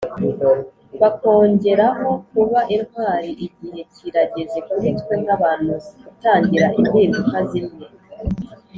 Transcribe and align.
bakongeraho 1.01 2.09
kuba 2.29 2.59
intwariigihe 2.75 3.81
kirageze 3.93 4.57
kuri 4.67 4.89
twe 4.99 5.13
nkabantu 5.23 5.73
gutangira 6.03 6.67
'impinduka 6.73 7.37
zimwe 7.49 7.85